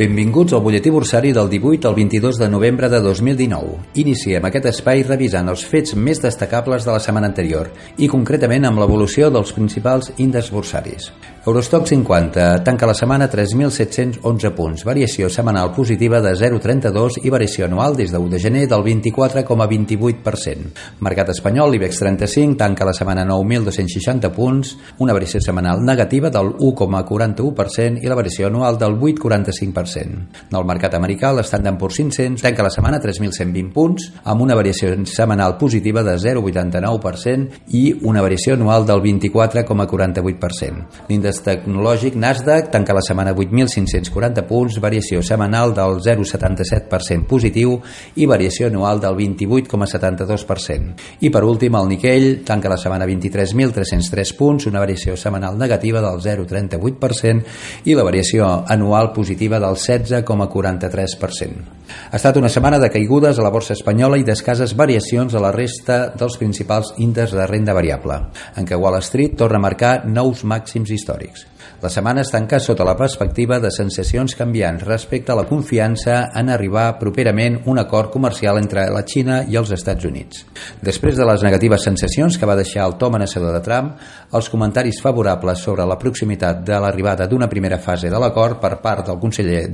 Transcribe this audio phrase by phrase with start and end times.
[0.00, 3.74] Benvinguts al butlletí bursari del 18 al 22 de novembre de 2019.
[4.00, 7.68] Iniciem aquest espai revisant els fets més destacables de la setmana anterior
[8.00, 11.10] i concretament amb l'evolució dels principals índexs bursaris.
[11.46, 17.96] Eurostock 50 tanca la setmana 3.711 punts, variació setmanal positiva de 0,32 i variació anual
[17.96, 21.00] des de 1 de gener del 24,28%.
[21.00, 28.04] Mercat espanyol, l'IBEX 35 tanca la setmana 9.260 punts, una variació setmanal negativa del 1,41%
[28.04, 29.80] i la variació anual del 8,45%.
[29.80, 30.58] 0,5%.
[30.58, 35.56] el mercat americà, l'Standard Poor's 500 tanca la setmana 3.120 punts, amb una variació setmanal
[35.58, 40.86] positiva de 0,89% i una variació anual del 24,48%.
[41.08, 47.80] L'índex tecnològic Nasdaq tanca la setmana 8.540 punts, variació setmanal del 0,77% positiu
[48.18, 50.94] i variació anual del 28,72%.
[51.22, 56.20] I per últim, el Nikkei tanca la setmana 23.303 punts, una variació setmanal negativa del
[56.20, 57.42] 0,38%
[57.86, 61.79] i la variació anual positiva del 16,43%.
[62.10, 65.52] Ha estat una setmana de caigudes a la borsa espanyola i d'escases variacions a la
[65.54, 68.18] resta dels principals índexs de renda variable,
[68.56, 71.46] en què Wall Street torna a marcar nous màxims històrics.
[71.80, 76.50] La setmana es tanca sota la perspectiva de sensacions canviants respecte a la confiança en
[76.52, 80.44] arribar properament un acord comercial entre la Xina i els Estats Units.
[80.84, 83.94] Després de les negatives sensacions que va deixar el to amenaçador de Trump,
[84.36, 89.06] els comentaris favorables sobre la proximitat de l'arribada d'una primera fase de l'acord per part
[89.08, 89.64] del conseller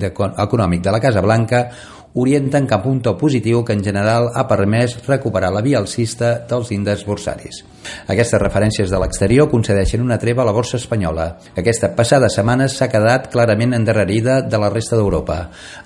[0.46, 1.66] econòmic de la Casa Blanca
[2.16, 6.32] orienten cap a un to positiu que en general ha permès recuperar la via alcista
[6.48, 7.60] dels índexs borsaris.
[8.08, 11.28] Aquestes referències de l'exterior concedeixen una treva a la borsa espanyola.
[11.54, 15.42] Aquesta passada setmana s'ha quedat clarament endarrerida de la resta d'Europa,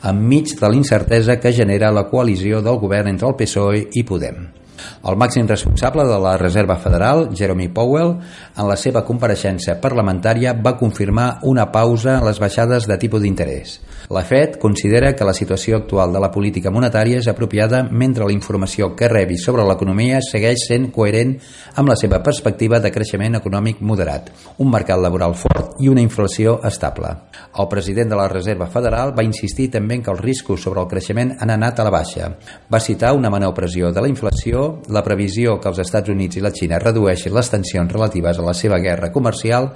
[0.06, 4.59] enmig de l'incertesa que genera la coalició del govern entre el PSOE i Podem.
[5.06, 8.16] El màxim responsable de la Reserva Federal, Jeremy Powell,
[8.56, 13.78] en la seva compareixença parlamentària va confirmar una pausa en les baixades de tipus d'interès.
[14.10, 18.34] La Fed considera que la situació actual de la política monetària és apropiada mentre la
[18.34, 21.36] informació que rebi sobre l'economia segueix sent coherent
[21.78, 26.58] amb la seva perspectiva de creixement econòmic moderat, un mercat laboral fort i una inflació
[26.66, 27.12] estable.
[27.58, 30.88] El president de la Reserva Federal va insistir també en que els riscos sobre el
[30.90, 32.32] creixement han anat a la baixa.
[32.72, 36.44] Va citar una menor pressió de la inflació la previsió que els Estats Units i
[36.44, 39.70] la Xina redueixin les tensions relatives a la seva guerra comercial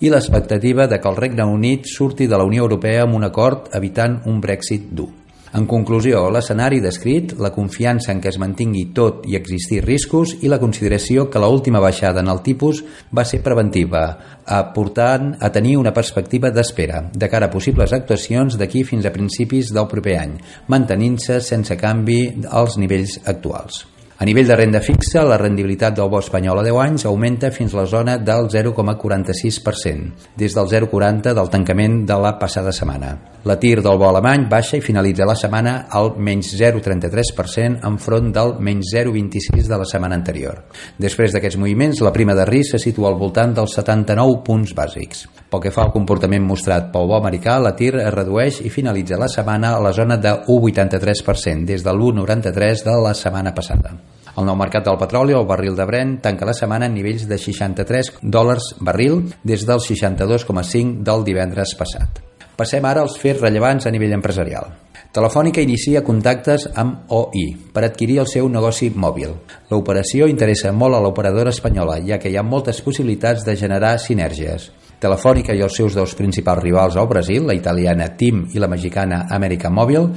[0.00, 3.72] i l'expectativa de que el Regne Unit surti de la Unió Europea amb un acord
[3.78, 5.10] evitant un Brexit dur.
[5.56, 10.50] En conclusió, l'escenari descrit, la confiança en què es mantingui tot i existir riscos i
[10.52, 12.82] la consideració que l'última baixada en el tipus
[13.16, 14.04] va ser preventiva,
[14.44, 19.72] aportant a tenir una perspectiva d'espera de cara a possibles actuacions d'aquí fins a principis
[19.72, 22.20] del proper any, mantenint-se sense canvi
[22.50, 23.86] als nivells actuals.
[24.18, 27.70] A nivell de renda fixa, la rendibilitat del bo espanyol a 10 anys augmenta fins
[27.70, 33.12] a la zona del 0,46%, des del 0,40 del tancament de la passada setmana.
[33.48, 38.50] La TIR del bo alemany baixa i finalitza la setmana al menys 0,33% enfront del
[38.60, 40.58] menys 0,26 de la setmana anterior.
[41.00, 45.24] Després d'aquests moviments, la prima de risc se situa al voltant dels 79 punts bàsics.
[45.48, 49.16] Pel que fa al comportament mostrat pel bo americà, la TIR es redueix i finalitza
[49.16, 53.96] la setmana a la zona de 1,83% des de l'1,93 de la setmana passada.
[54.36, 57.40] El nou mercat del petroli, el barril de Brent, tanca la setmana en nivells de
[57.40, 62.27] 63 dòlars barril des del 62,5 del divendres passat.
[62.58, 64.72] Passem ara als fets rellevants a nivell empresarial.
[65.14, 69.30] Telefònica inicia contactes amb OI per adquirir el seu negoci mòbil.
[69.70, 74.72] L'operació interessa molt a l'operadora espanyola, ja que hi ha moltes possibilitats de generar sinergies.
[74.98, 79.28] Telefònica i els seus dos principals rivals al Brasil, la italiana TIM i la mexicana
[79.30, 80.10] América Móvil,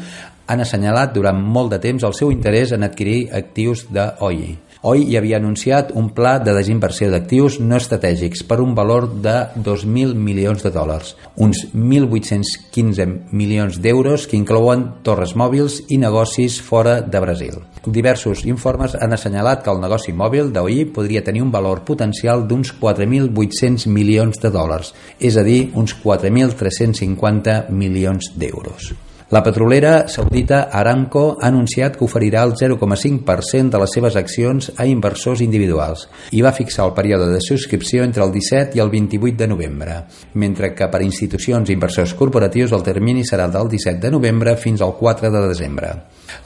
[0.47, 4.57] han assenyalat durant molt de temps el seu interès en adquirir actius de OI.
[4.81, 9.35] OI hi havia anunciat un pla de desinversió d'actius no estratègics per un valor de
[9.53, 16.95] 2.000 milions de dòlars, uns 1.815 milions d'euros que inclouen torres mòbils i negocis fora
[17.05, 17.59] de Brasil.
[17.85, 22.73] Diversos informes han assenyalat que el negoci mòbil d'OI podria tenir un valor potencial d'uns
[22.81, 28.95] 4.800 milions de dòlars, és a dir, uns 4.350 milions d'euros.
[29.31, 34.83] La petrolera saudita Aramco ha anunciat que oferirà el 0,5% de les seves accions a
[34.91, 36.01] inversors individuals
[36.35, 39.95] i va fixar el període de subscripció entre el 17 i el 28 de novembre,
[40.33, 44.83] mentre que per institucions i inversors corporatius el termini serà del 17 de novembre fins
[44.83, 45.93] al 4 de desembre.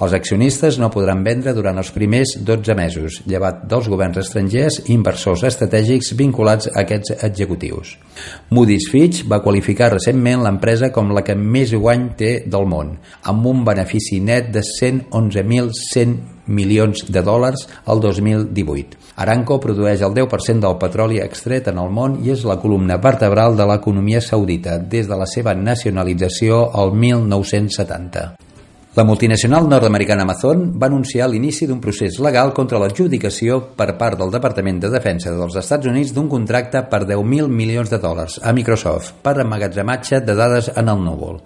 [0.02, 4.94] Els accionistes no podran vendre durant els primers 12 mesos, llevat dels governs estrangers i
[4.94, 7.96] inversors estratègics vinculats a aquests executius.
[8.54, 12.75] Moody's Fitch va qualificar recentment l'empresa com la que més guany té del món,
[13.32, 16.16] amb un benefici net de 111.100
[16.48, 19.04] milions de dòlars el 2018.
[19.24, 23.56] Aramco produeix el 10% del petroli extret en el món i és la columna vertebral
[23.56, 28.26] de l'economia saudita des de la seva nacionalització al 1970.
[28.96, 34.32] La multinacional nord-americana Amazon va anunciar l'inici d'un procés legal contra l'adjudicació per part del
[34.32, 39.18] Departament de Defensa dels Estats Units d'un contracte per 10.000 milions de dòlars a Microsoft
[39.26, 41.42] per emmagatzematge de dades en el núvol.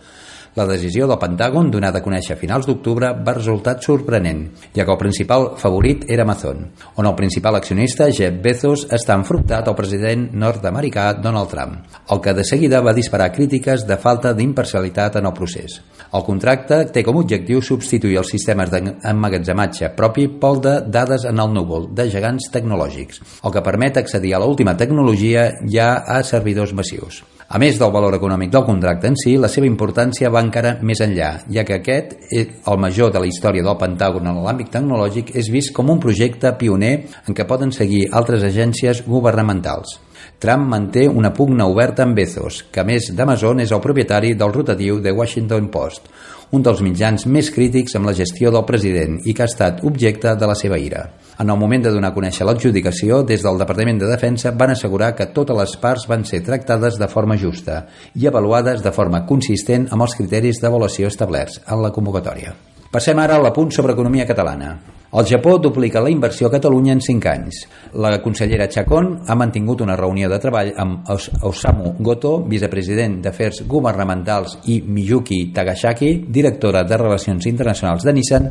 [0.60, 4.42] La decisió del Pentàgon, donada a conèixer a finals d'octubre, va resultar sorprenent,
[4.76, 6.66] ja que el principal favorit era Amazon,
[7.00, 11.80] on el principal accionista, Jeff Bezos, està enfrontat al president nord-americà Donald Trump,
[12.12, 15.80] el que de seguida va disparar crítiques de falta d'imparcialitat en el procés.
[16.12, 21.40] El contracte té com a objectiu substituir els sistemes d'emmagatzematge propi pel de dades en
[21.40, 26.76] el núvol de gegants tecnològics, el que permet accedir a l'última tecnologia ja a servidors
[26.76, 27.24] massius.
[27.50, 31.00] A més del valor econòmic del contracte en si, la seva importància va encara més
[31.02, 35.50] enllà, ja que aquest, el major de la història del Pentàgon en l'àmbit tecnològic, és
[35.50, 36.92] vist com un projecte pioner
[37.26, 39.98] en què poden seguir altres agències governamentals.
[40.38, 44.54] Trump manté una pugna oberta amb Bezos, que a més d'Amazon és el propietari del
[44.54, 46.06] rotatiu The Washington Post,
[46.52, 50.34] un dels mitjans més crítics amb la gestió del president i que ha estat objecte
[50.36, 51.04] de la seva ira.
[51.40, 55.14] En el moment de donar a conèixer l'adjudicació, des del Departament de Defensa van assegurar
[55.16, 57.84] que totes les parts van ser tractades de forma justa
[58.16, 62.56] i avaluades de forma consistent amb els criteris d'avaluació establerts en la convocatòria.
[62.90, 64.99] Passem ara a l'apunt sobre economia catalana.
[65.12, 67.64] El Japó duplica la inversió a Catalunya en 5 anys.
[67.98, 71.08] La consellera Chacón ha mantingut una reunió de treball amb
[71.50, 78.46] Osamu Goto, vicepresident d'Afers Governamentals, i Miyuki Tagashaki, directora de Relacions Internacionals de Nissan,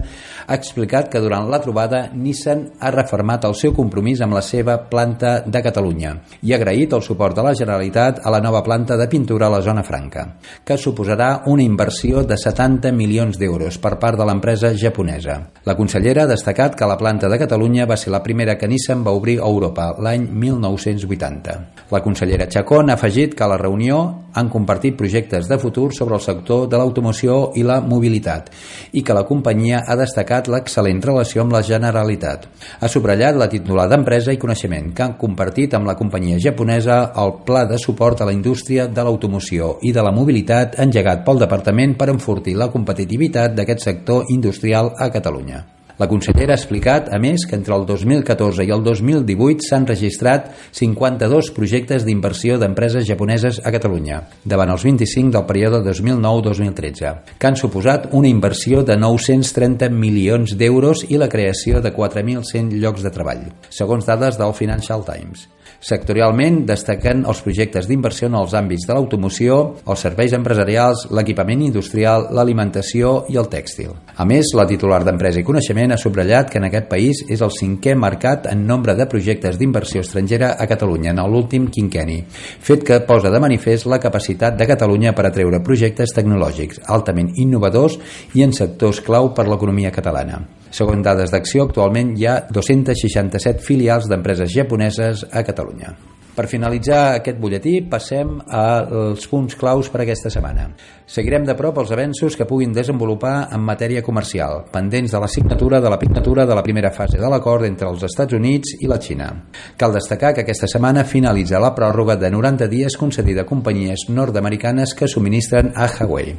[0.49, 4.81] ha explicat que durant la trobada Nissan ha reformat el seu compromís amb la seva
[4.91, 8.99] planta de Catalunya i ha agraït el suport de la Generalitat a la nova planta
[8.99, 10.27] de pintura a la zona franca,
[10.67, 15.39] que suposarà una inversió de 70 milions d'euros per part de l'empresa japonesa.
[15.63, 19.03] La consellera ha destacat que la planta de Catalunya va ser la primera que Nissan
[19.05, 21.57] va obrir a Europa l'any 1980.
[21.91, 23.99] La consellera Chacón ha afegit que a la reunió
[24.33, 28.49] han compartit projectes de futur sobre el sector de l'automoció i la mobilitat
[28.93, 32.49] i que la companyia ha destacat l'excel·lent relació amb la Generalitat.
[32.81, 37.43] Ha subratllat la titular d'empresa i coneixement que han compartit amb la companyia japonesa el
[37.45, 41.99] pla de suport a la indústria de l'automoció i de la mobilitat engegat pel Departament
[41.99, 45.78] per enfortir la competitivitat d'aquest sector industrial a Catalunya.
[45.99, 50.53] La consellera ha explicat, a més, que entre el 2014 i el 2018 s'han registrat
[50.79, 57.59] 52 projectes d'inversió d'empreses japoneses a Catalunya, davant els 25 del període 2009-2013, que han
[57.59, 63.49] suposat una inversió de 930 milions d'euros i la creació de 4.100 llocs de treball,
[63.69, 65.49] segons dades del Financial Times.
[65.79, 72.27] Sectorialment destaquen els projectes d'inversió en els àmbits de l'automoció, els serveis empresarials, l'equipament industrial,
[72.35, 73.93] l'alimentació i el tèxtil.
[74.19, 77.53] A més, la titular d'Empresa i Coneixement ha subratllat que en aquest país és el
[77.55, 83.01] cinquè mercat en nombre de projectes d'inversió estrangera a Catalunya en l'últim quinqueni, fet que
[83.07, 87.99] posa de manifest la capacitat de Catalunya per atreure projectes tecnològics altament innovadors
[88.35, 90.43] i en sectors clau per l'economia catalana.
[90.71, 96.18] Segons dades d'acció, actualment hi ha 267 filials d'empreses japoneses a Catalunya.
[96.39, 100.69] Per finalitzar aquest butlletí passem als punts claus per aquesta setmana.
[101.11, 105.81] Seguirem de prop els avenços que puguin desenvolupar en matèria comercial, pendents de la signatura
[105.83, 109.01] de la signatura de la primera fase de l'acord entre els Estats Units i la
[109.03, 109.33] Xina.
[109.77, 114.95] Cal destacar que aquesta setmana finalitza la pròrroga de 90 dies concedida a companyies nord-americanes
[114.95, 116.37] que subministren a Huawei.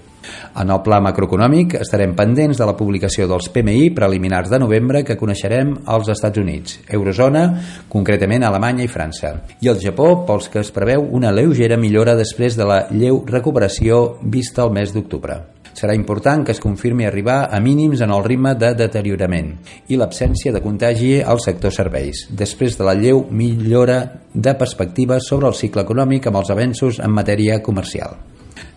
[0.59, 5.17] En el pla macroeconòmic estarem pendents de la publicació dels PMI preliminars de novembre que
[5.19, 7.45] coneixerem als Estats Units, Eurozona,
[7.91, 12.57] concretament Alemanya i França, i el Japó pels que es preveu una lleugera millora després
[12.59, 15.39] de la lleu recuperació vista el mes d'octubre.
[15.79, 19.53] Serà important que es confirmi arribar a mínims en el ritme de deteriorament
[19.87, 24.01] i l'absència de contagi al sector serveis, després de la lleu millora
[24.33, 28.17] de perspectives sobre el cicle econòmic amb els avenços en matèria comercial.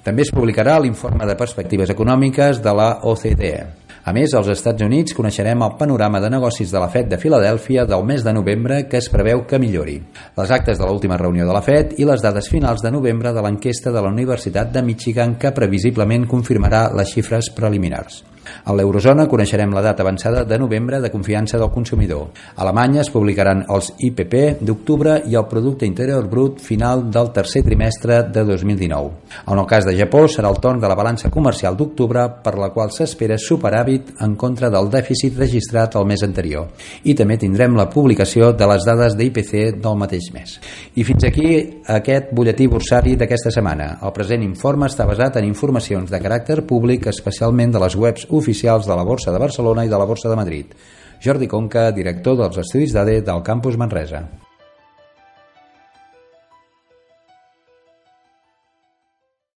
[0.02, 3.82] També es publicarà l'informe de perspectives econòmiques de la OCDE.
[4.02, 7.84] A més, als Estats Units coneixerem el panorama de negocis de la FED de Filadèlfia
[7.86, 9.94] del mes de novembre que es preveu que millori,
[10.40, 13.46] les actes de l'última reunió de la FED i les dades finals de novembre de
[13.46, 18.24] l'enquesta de la Universitat de Michigan que previsiblement confirmarà les xifres preliminars.
[18.64, 22.28] A l'eurozona coneixerem la data avançada de novembre de confiança del consumidor.
[22.56, 27.64] A Alemanya es publicaran els IPP d'octubre i el Producte Interior Brut final del tercer
[27.66, 29.10] trimestre de 2019.
[29.46, 32.70] En el cas de Japó serà el torn de la balança comercial d'octubre per la
[32.74, 36.68] qual s'espera superàvit en contra del dèficit registrat el mes anterior.
[37.04, 40.58] I també tindrem la publicació de les dades d'IPC del mateix mes.
[40.94, 41.48] I fins aquí
[41.86, 43.98] aquest butlletí bursari d'aquesta setmana.
[44.02, 48.41] El present informe està basat en informacions de caràcter públic, especialment de les webs oficials
[48.42, 50.78] oficials de la Borsa de Barcelona i de la Borsa de Madrid.
[51.22, 54.26] Jordi Conca, director dels Estudis d'ADE del Campus Manresa.